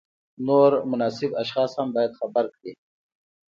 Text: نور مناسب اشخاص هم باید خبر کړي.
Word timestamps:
نور 0.47 0.71
مناسب 0.91 1.29
اشخاص 1.43 1.71
هم 1.79 1.87
باید 1.95 2.11
خبر 2.19 2.45
کړي. 2.55 2.73